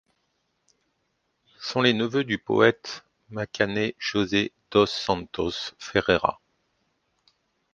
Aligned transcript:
Ils 1.45 1.51
sont 1.61 1.81
les 1.83 1.93
neveux 1.93 2.23
du 2.23 2.39
poète 2.39 3.05
macanais 3.29 3.93
José 3.99 4.51
dos 4.71 4.87
Santos 4.87 5.75
Ferreira. 5.77 6.39